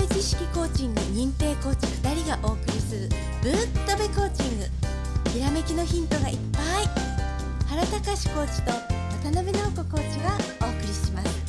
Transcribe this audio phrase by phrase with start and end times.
[0.00, 3.08] 部知識コーチング認定コーチ2人がお送りする
[3.42, 3.52] ぶっ
[3.86, 4.64] とべコーチング
[5.30, 6.64] ひらめきのヒントがいっぱい
[7.68, 10.30] 原隆コーチと渡辺直子コーチが
[10.66, 11.42] お送りします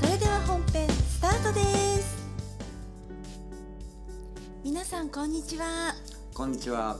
[0.00, 1.60] それでは本編スタートで
[1.98, 2.26] す
[4.64, 5.94] 皆さんこんにちは
[6.32, 6.96] こんにちは。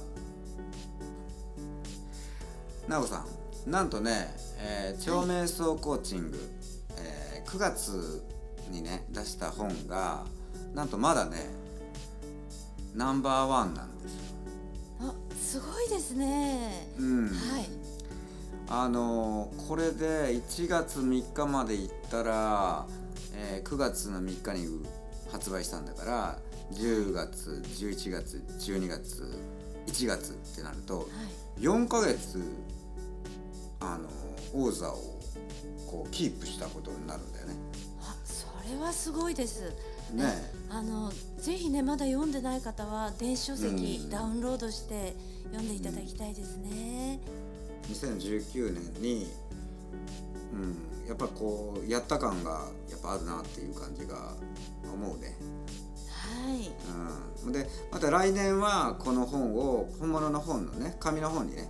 [2.87, 3.25] なおさ
[3.67, 6.39] ん、なんとね、えー、超瞑想コーチング、
[6.99, 8.23] えー9月
[8.71, 10.25] にね出した本が
[10.75, 11.51] なんとまだね
[12.95, 14.21] ナンバーワンなんですよ。
[15.01, 17.29] あすごいですねうん。
[17.29, 17.69] はい
[18.69, 22.87] あのーこれで1月3日まで行ったら、
[23.35, 24.67] えー9月の3日に
[25.31, 26.39] 発売したんだから
[26.73, 29.39] 10月11月12月
[29.87, 32.41] 1月ってなるとはい4ヶ月
[33.81, 34.09] あの
[34.55, 34.97] 王座を
[35.91, 37.55] こうキープしたことになるんだよね。
[38.03, 39.73] あそれはすごいです
[40.13, 40.53] ね。
[40.71, 44.11] あのぜひねまだ読んでない方は電子書籍うん。
[44.11, 45.15] ダウンロードして
[45.53, 47.21] 読んでいただきたいですね。
[47.91, 49.27] 2019年に、
[50.53, 54.35] うん、やっぱこうやった感がやっぱあるなっていう感じが
[54.85, 55.37] 思うね。
[56.09, 56.71] はい。
[57.45, 61.69] うん、でまた来年はこの本を本物の本のね紙の本にね、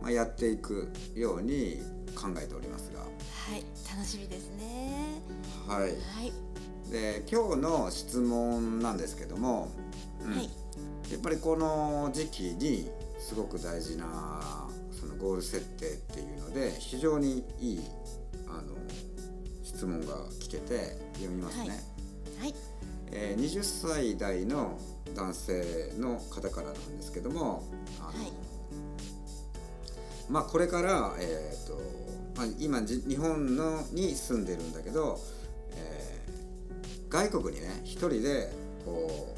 [0.00, 1.82] まあ、やっていくように
[2.14, 3.00] 考えておりますが。
[3.00, 3.06] は
[3.56, 5.20] い楽しみですね。
[5.66, 5.80] はい。
[5.80, 5.86] は
[6.22, 6.53] い
[6.90, 9.68] で今日の質問なんですけども、
[10.24, 10.36] うん。
[10.36, 10.50] はい。
[11.10, 17.80] やっぱりこの時期にすごく大事なそのゴール設定っていうので非常にいい
[18.48, 18.74] あの
[19.62, 21.82] 質問が来てて読みますね。
[22.40, 22.54] はい。
[23.12, 24.78] えー20歳代の
[25.14, 27.62] 男性の方からなんですけども
[28.00, 28.32] あの、はい。
[30.28, 31.80] まあこれから、えーと
[32.36, 35.43] まあ、今じ日本のに住んでるんだけど、えー
[37.14, 38.50] 外国にね一人で
[38.84, 39.36] こ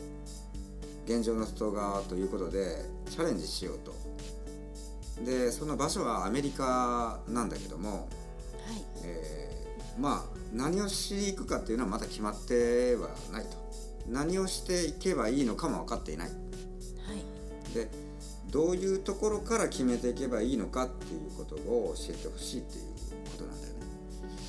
[1.06, 3.94] う現状の外側ということでチャレンジしようと。
[5.22, 8.00] でその場所はアメリカなんだけども、はい。
[9.04, 13.56] えーまあ何をしに行くかっていうのはまだ決まってはないと。
[14.08, 16.28] 何をしていけばいいのかも分かっていない。
[16.28, 17.74] はい。
[17.74, 17.88] で
[18.50, 22.84] どういうところから決めていけばいいのかっていうことを教えてほしいっていう
[23.32, 23.80] ことなんだよね、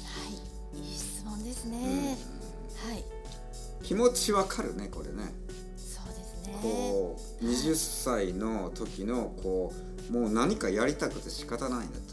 [0.05, 0.79] はい。
[0.79, 2.17] いい質問ですね。
[2.77, 3.16] はい
[3.83, 5.33] 気持ちわかるねこれね。
[5.77, 6.59] そうですね。
[6.61, 9.73] こう20歳の時のこ
[10.09, 12.03] うもう何かやりたくて仕方ないんだと、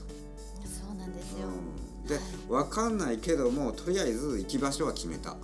[0.66, 1.46] そうなんですよ。
[1.48, 5.30] うん、で分かんないけどもとりあえず行き場所は決めた。
[5.30, 5.36] は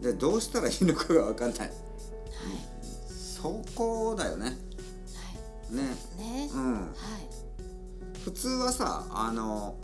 [0.00, 0.02] い。
[0.02, 1.58] でどうしたらいいのかが分かんない。
[1.60, 1.70] はい。
[3.42, 4.46] そこだよね。
[4.46, 5.96] はね。
[6.18, 6.50] いね。
[6.52, 6.74] うん。
[6.74, 6.92] はい。
[8.24, 9.74] 普通はさ、あの、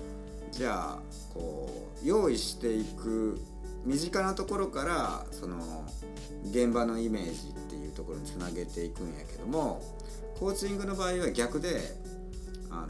[0.53, 0.99] じゃあ、
[1.34, 1.69] こ
[2.03, 3.41] う、用意していく、
[3.84, 5.87] 身近なところから、その、
[6.50, 9.83] 現場のイメージっていうところにつなげていくんやけども、
[10.39, 11.97] コーチングの場合は逆で、
[12.71, 12.89] あの、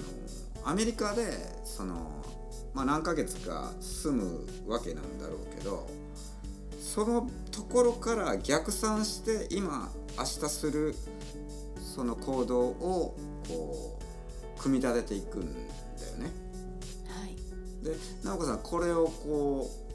[0.65, 1.33] アメリカで、
[1.65, 2.25] その、
[2.75, 5.89] まあ何ヶ月か住むわけなんだろうけど、
[6.81, 10.95] そのところから逆算して今明日する
[11.81, 13.17] その行動を
[13.47, 13.99] こ
[14.57, 16.31] う組み立てていくんだよね。
[17.09, 17.37] はい
[17.85, 17.95] で
[18.25, 19.88] 直子さんこれをこう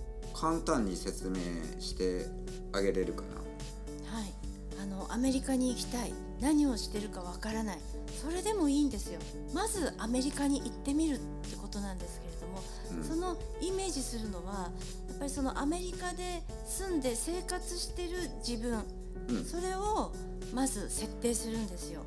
[0.43, 1.37] 簡単に説明
[1.79, 2.25] して
[2.73, 4.17] あげれるかな。
[4.17, 4.33] はい、
[4.81, 6.13] あのアメリカに行きたい。
[6.41, 7.79] 何をしてるかわからない。
[8.21, 9.21] それでもいいんですよ。
[9.53, 12.61] まずアメリカに行ってみるってことなんですけれども、
[12.91, 13.03] うん。
[13.05, 14.69] そのイメージするのは
[15.07, 18.09] やっぱりそのアメリカで住んで生活してる
[18.45, 18.83] 自分。
[19.29, 19.45] うん。
[19.45, 20.11] それを
[20.53, 22.01] まず設定するんですよ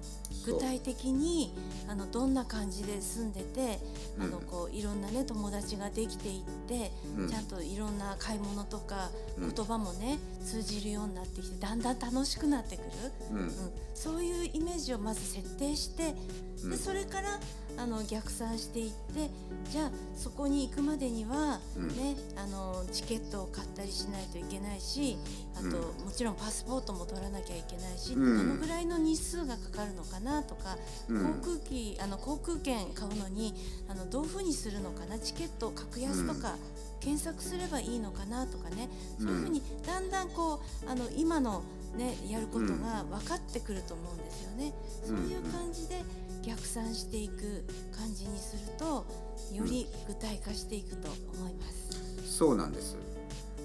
[0.47, 1.53] 具体的に
[1.89, 3.81] あのどんな感じで住んでて
[4.19, 7.29] あのうんこういろんなね友達ができていって、うん。
[7.29, 9.55] ちゃんといろんな買い物とかうん。
[9.55, 12.87] 言葉もね通じるようになってきてだんだん楽しくなってくる、
[13.33, 13.39] うん。
[13.41, 13.53] うん、
[13.95, 16.15] そういうイメージをまず設定して
[16.63, 16.71] うん。
[16.71, 17.41] でそれから
[17.79, 19.31] あの逆算していって
[19.71, 21.89] じゃあそこに行くまでには、うん。
[21.89, 25.19] ねあのチケットを買ったりしないといけないし
[25.57, 28.49] あと、うんもちろんパスポートも取らなきゃいけないし、うん。
[28.49, 31.41] どのぐらいの日数がかかるのかなとか、うん。
[31.41, 33.55] 航空機あの航空券買うのに
[33.89, 36.57] あのどういうふうにするのかなチケット格安とか、
[37.01, 38.89] 検索すればいいのかなとかね
[39.21, 41.63] そういうふうにだんだんこうあの今の、
[41.97, 44.73] ね、やることが分かってくると思うんですよね。
[45.05, 46.03] そういう感じで
[46.43, 47.65] 逆算していく
[47.97, 49.05] 感じにすると
[49.53, 52.37] より具体化していくと思います。
[52.39, 52.97] そうなんです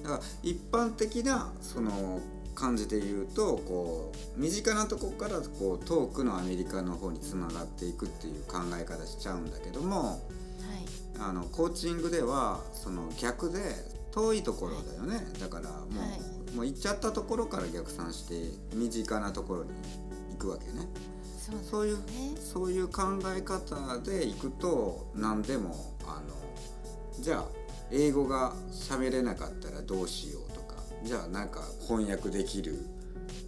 [0.03, 2.19] だから一般的なその
[2.55, 10.19] 感じで言うとこう身近なとこからこう遠くのアメリカの方につながっていくっていう考え方しちゃうんだけどもはい。
[11.19, 13.59] あのコーチングではその逆で
[14.11, 15.25] 遠いところだよね。
[15.39, 16.05] だからもう、は
[16.51, 16.55] い。
[16.55, 19.71] もう行っちゃったところから逆算して身近なところに
[20.31, 20.87] 行くわけね。
[21.39, 22.03] そうなんですそういうね
[22.39, 23.01] そういう考
[23.35, 27.45] え方で行くと何でもあのじゃあ
[27.91, 30.75] 英語が喋れなかったらどうしようとか。
[31.03, 32.85] じゃあなんか翻訳できる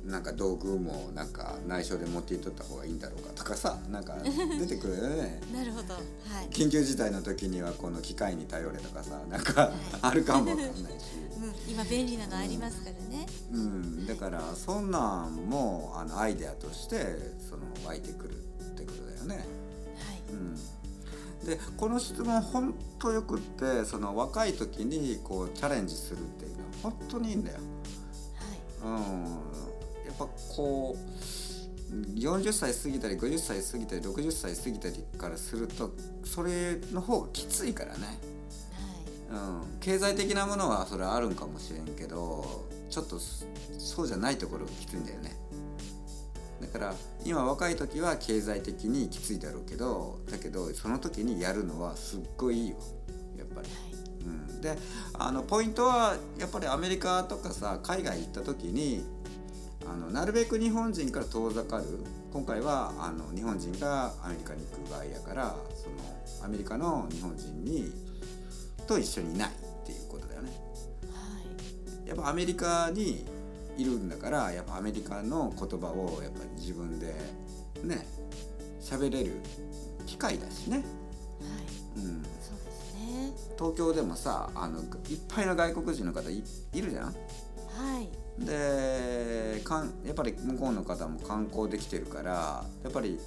[0.06, 3.78] なんか道具もなんか内緒で持っていっとった方がいいんだろうかとかさ。
[3.90, 4.18] なんか
[4.60, 5.42] 出てくるよね。
[5.54, 5.94] なるほど。
[5.94, 6.04] はい、
[6.50, 9.22] 緊急事態の時にはこの機械に頼れとかさ。
[9.30, 10.84] なんかあるかもわかんないし、
[11.68, 16.98] うん、今便利なのありますからね、うん、だからそんなんもあのアイデアとして
[17.50, 19.36] その湧いてくるってことだよね。
[19.36, 19.45] はい。
[20.31, 20.60] うん、
[21.45, 27.57] でこの質問本当よくってその若い時にこうチャレンジするっていうのは本当にいいんだよ。
[28.84, 28.90] はい。
[28.90, 29.24] うん、
[30.06, 35.92] やっぱこう40歳過ぎたり50歳過ぎたり60歳過ぎたりからすると
[36.24, 38.07] それの方がきついからね。
[39.30, 43.45] はうん、経済的なものはそれはあるんかもしれんけどちょっとそ
[43.78, 45.36] そうじゃないところがきついんだよね
[46.63, 46.95] だから
[47.25, 52.77] 今若い時は経済的にきついだろうけどだけどその時にやるのはすっごいいいよ。
[53.38, 53.68] やっぱり。
[54.25, 54.77] うん、で
[55.19, 59.04] あのポイントはやっぱりアメリカとかさ海外行った時に
[59.86, 61.83] あのなるべく日本人から遠ざかる。
[62.31, 67.92] 今回はあの日本人がアメリカに行く場合やからそのアメリカの日本人に
[68.88, 70.50] と一緒にいないっていうことだよね。
[71.12, 72.07] はい。
[72.07, 73.25] やっぱアメリカに
[73.78, 77.14] いるんだからやっぱアメリカの言葉をやっぱり自分で
[77.84, 78.08] ね
[78.81, 79.34] 喋れる
[80.06, 80.78] 機会だしね。
[80.78, 80.86] はい。
[81.98, 83.34] うん、そうですね。
[83.58, 84.86] 東京でもさあのいっ
[85.28, 86.44] ぱいの外国人の方い
[86.74, 87.06] いるじゃん？
[87.06, 87.12] は
[88.02, 88.10] い。
[88.46, 93.19] でかんやっぱり向こうの方も観光できてるからやっぱり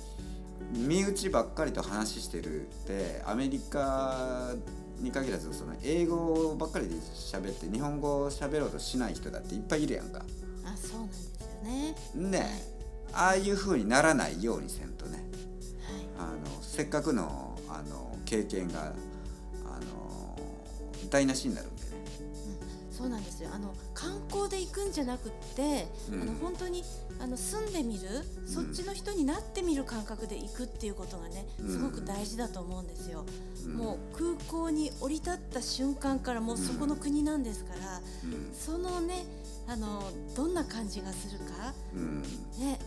[0.73, 4.53] 身内ばっかりと話してるってアメリカ
[5.01, 10.25] に限らずその英語ばっかりで喋って日本語を喋ろうとしない人だっていっぱいいるやんか。
[10.67, 11.95] あそうなんですよね。
[12.15, 12.77] ね。
[13.13, 15.19] ああいう風にならないようにせんとね。
[15.19, 15.25] はい。
[16.19, 18.93] あのせっかくのあの経験が
[19.65, 20.37] あの
[21.09, 21.89] 台無しになるんでね。
[22.91, 23.51] そうなんですよ。
[23.53, 26.23] あの観光で行くんじゃなくって、うん。
[26.23, 26.83] あの本当に
[27.21, 28.09] あの住んでみる、
[28.47, 31.71] そっちの人になってみる感覚で行くっていうことがねうん。
[31.71, 33.25] すごく大事だと思うんですよ、
[33.67, 33.75] うん。
[33.75, 38.55] もう空港に降り立った瞬間からもうそこの国なんですから、うん。
[38.55, 39.27] そのね
[39.69, 41.75] あのどんな感じがするか？
[41.95, 42.23] うん。
[42.59, 42.79] ね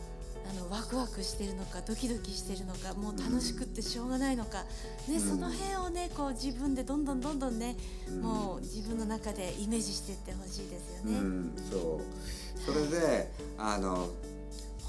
[0.49, 4.63] あのワクワクしてるのかドキドキしてるのかもう楽しくってしょうがないのか、
[5.07, 5.19] ねうん。
[5.19, 7.75] その辺をねこう自分でどんどんどんどんね、
[8.07, 8.21] うん。
[8.21, 11.17] もう自分の中でイメージしていってほしいですよね。
[11.19, 12.59] うん、そう。
[12.59, 14.09] それであの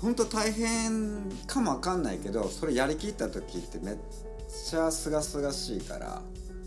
[0.00, 3.96] 本当大変かもわかんないけどそれやりきった時ってめっ
[4.66, 6.22] ちゃすがすがしいから。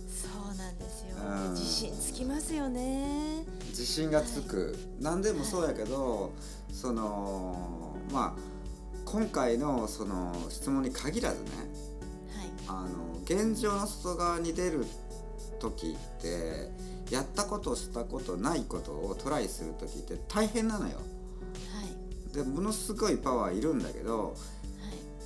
[0.07, 1.15] そうなんですよ、
[1.47, 1.51] うん。
[1.53, 3.43] 自信つきますよね
[3.73, 6.31] 自信がつく、何でもそうやけど、
[6.71, 8.41] そのまあ
[9.03, 11.49] 今回のその質問に限らずね
[12.37, 12.51] はい。
[12.67, 14.85] あの現状の外側に出る
[15.59, 16.69] 時って
[17.09, 20.97] やったことしたことないことをトライする時って大変なのよ。
[20.97, 21.01] は
[22.31, 22.35] い。
[22.35, 24.33] でものすごいパワーいるんだけど、はい。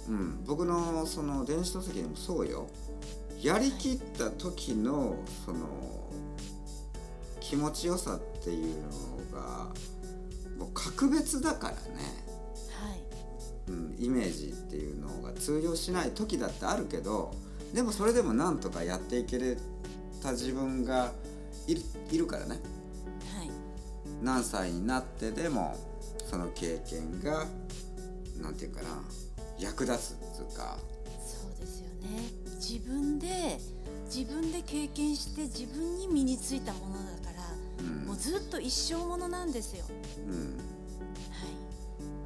[0.09, 2.67] うん、僕のその電子書籍でもそうよ。
[3.41, 5.68] やりきった時のその
[7.39, 8.81] 気持ちよさっていう
[9.33, 9.68] のが
[10.57, 11.80] もう格別だからね、
[12.71, 13.04] はい。
[13.68, 17.35] うん、イメージっていうのが通用しない時だってあるけど
[17.73, 19.57] でもそれでもなんとかやっていけれ
[20.23, 21.11] た自分が
[21.68, 22.61] いるいるからね。
[23.35, 23.49] はい。
[24.23, 25.75] 何歳になってでも
[26.30, 27.45] その経験が
[28.42, 28.87] なんていうかな
[29.59, 30.77] 役立つっていうか。
[31.19, 32.31] そうですよね。
[32.56, 33.59] 自分で
[34.06, 37.26] 自分で経験して自分に身についたものだから、うんもう
[38.27, 39.85] ずっと一生ものなんですよ。
[40.27, 40.33] うん。
[40.33, 41.47] は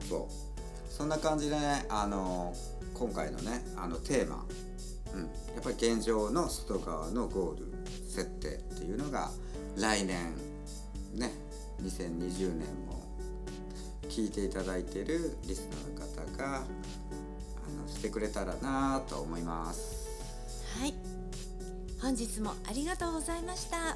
[0.04, 0.08] い。
[0.10, 0.52] そう。
[0.90, 2.54] そんな感じでねあの
[2.96, 4.46] 今回のねあのテーマ、
[5.14, 5.28] うん、や
[5.60, 7.72] っぱり現状の外側のゴール
[8.10, 9.30] 設定っていうのが
[9.78, 10.34] 来年
[11.14, 11.32] ね
[11.82, 13.04] 2020年も
[14.10, 20.10] 聞いていただいているリスナーの方があのしてくれたらなと思います。
[20.80, 20.94] はい。
[22.02, 23.96] 本日もありがとうございました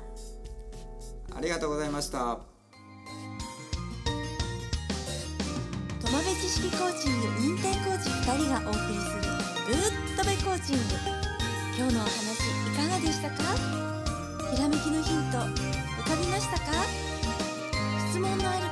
[1.36, 2.40] ありがとうございました。
[6.02, 9.24] 友部知識コーチング認定コーチ2人がお送りする
[9.68, 10.82] ぶっとべコーチング。
[11.78, 13.36] 今日のお話いかがでしたか？
[14.56, 15.44] ひらめきのヒント浮
[16.08, 16.66] かびましたか？
[18.12, 18.65] 質問のある